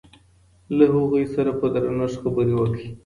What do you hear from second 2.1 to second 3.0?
خبرې وکړئ.